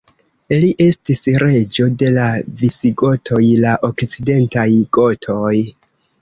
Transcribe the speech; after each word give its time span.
Li 0.61 0.67
estis 0.85 1.19
reĝo 1.43 1.85
de 2.03 2.09
la 2.15 2.29
visigotoj, 2.63 3.43
la 3.67 3.75
okcidentaj 3.91 4.67
gotoj. 4.99 5.55